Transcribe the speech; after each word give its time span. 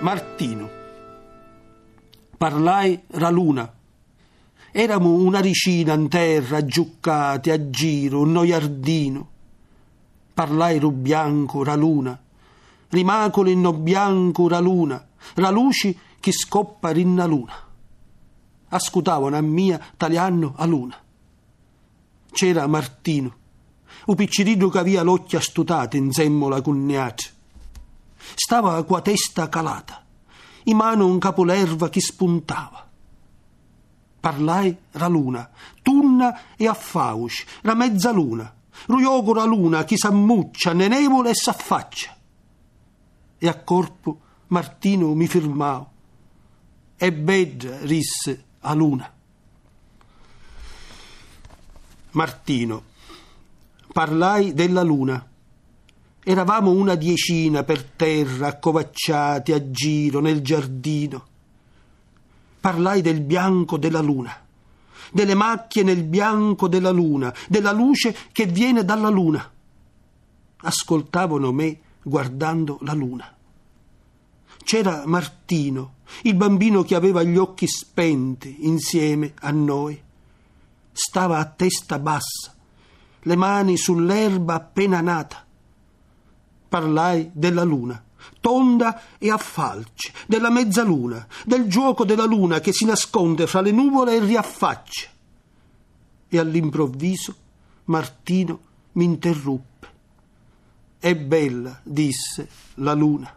Martino. 0.00 0.68
Parlai 2.38 3.02
la 3.18 3.28
luna. 3.28 3.70
Eramo 4.72 5.12
una 5.12 5.40
ricina 5.40 5.92
in 5.92 6.08
terra, 6.08 6.64
giuccati 6.64 7.50
a 7.50 7.68
giro, 7.68 8.20
un 8.20 8.32
noiardino. 8.32 9.28
Parlai 10.32 10.78
ru 10.78 10.90
bianco, 10.90 11.64
la 11.64 11.74
luna. 11.74 12.18
In 12.92 13.60
no 13.60 13.72
bianco, 13.74 14.48
la 14.48 14.58
luna. 14.58 15.06
La 15.34 15.50
luce 15.50 15.94
che 16.18 16.32
scoppa 16.32 16.90
rinna 16.90 17.26
luna. 17.26 17.52
Ascutavano 18.68 19.36
a 19.36 19.42
mia 19.42 19.78
tagliando 19.98 20.54
a 20.56 20.64
luna. 20.64 20.96
C'era 22.32 22.66
Martino, 22.66 23.36
un 24.06 24.14
piccirino 24.14 24.68
che 24.70 24.78
aveva 24.78 25.02
l'occhio 25.02 25.36
astutato 25.36 25.96
insieme 25.96 26.46
alla 26.46 26.62
cugnata 26.62 27.29
stava 28.34 28.82
qua 28.84 29.00
testa 29.00 29.48
calata, 29.48 30.04
in 30.64 30.76
mano 30.76 31.06
un 31.06 31.18
capolerva 31.18 31.88
che 31.88 32.00
spuntava. 32.00 32.88
Parlai 34.20 34.76
la 34.92 35.08
luna, 35.08 35.50
tunna 35.82 36.56
e 36.56 36.66
a 36.66 36.74
fauci, 36.74 37.44
la 37.62 37.74
mezzaluna, 37.74 38.54
ruiogo 38.86 39.32
la 39.32 39.44
luna 39.44 39.84
che 39.84 39.96
s'ammuccia, 39.96 40.72
nenevole 40.72 41.30
e 41.30 41.34
s'affaccia. 41.34 42.16
E 43.38 43.48
a 43.48 43.58
corpo 43.62 44.20
Martino 44.48 45.14
mi 45.14 45.26
firmao. 45.26 45.92
E 46.96 47.12
beggia 47.12 47.78
risse 47.80 48.44
a 48.60 48.74
luna. 48.74 49.10
Martino, 52.10 52.82
parlai 53.92 54.52
della 54.52 54.82
luna 54.82 55.29
Eravamo 56.22 56.70
una 56.70 56.96
diecina 56.96 57.64
per 57.64 57.82
terra, 57.82 58.48
accovacciati 58.48 59.52
a 59.52 59.70
giro 59.70 60.20
nel 60.20 60.42
giardino. 60.42 61.26
Parlai 62.60 63.00
del 63.00 63.22
bianco 63.22 63.78
della 63.78 64.02
luna, 64.02 64.30
delle 65.12 65.34
macchie 65.34 65.82
nel 65.82 66.04
bianco 66.04 66.68
della 66.68 66.90
luna, 66.90 67.34
della 67.48 67.72
luce 67.72 68.14
che 68.32 68.44
viene 68.44 68.84
dalla 68.84 69.08
luna. 69.08 69.50
Ascoltavano 70.62 71.52
me 71.52 71.80
guardando 72.02 72.78
la 72.82 72.92
luna. 72.92 73.34
C'era 74.62 75.04
Martino, 75.06 75.94
il 76.24 76.34
bambino 76.34 76.82
che 76.82 76.96
aveva 76.96 77.22
gli 77.22 77.38
occhi 77.38 77.66
spenti 77.66 78.66
insieme 78.66 79.32
a 79.40 79.50
noi. 79.52 79.98
Stava 80.92 81.38
a 81.38 81.46
testa 81.46 81.98
bassa, 81.98 82.54
le 83.20 83.36
mani 83.36 83.78
sull'erba 83.78 84.54
appena 84.54 85.00
nata 85.00 85.46
parlai 86.70 87.30
della 87.34 87.64
luna, 87.64 88.00
tonda 88.40 89.02
e 89.18 89.28
a 89.28 89.36
falce, 89.36 90.12
della 90.26 90.50
mezzaluna, 90.50 91.26
del 91.44 91.66
gioco 91.66 92.04
della 92.04 92.24
luna 92.24 92.60
che 92.60 92.72
si 92.72 92.84
nasconde 92.84 93.48
fra 93.48 93.60
le 93.60 93.72
nuvole 93.72 94.14
e 94.14 94.20
riaffaccia. 94.20 95.08
E 96.28 96.38
all'improvviso 96.38 97.34
Martino 97.86 98.60
mi 98.92 99.04
interruppe. 99.04 99.88
È 101.00 101.16
bella, 101.16 101.80
disse 101.82 102.48
la 102.74 102.92
luna. 102.92 103.34